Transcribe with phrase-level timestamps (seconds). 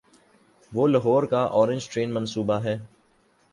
[0.71, 2.77] وہ لاہور کا orange train منصوبہ ہے۔